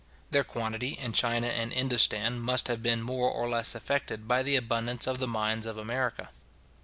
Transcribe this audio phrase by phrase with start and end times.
[0.31, 4.55] Their quantity in China and Indostan must have been more or less affected by the
[4.55, 6.31] abundance of the mines of America.